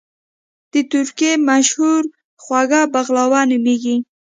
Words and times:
د 0.71 0.73
ترکی 0.91 1.31
مشهور 1.49 2.01
خواږه 2.43 2.81
بغلاوه 2.93 3.41
نوميږي 3.51 3.95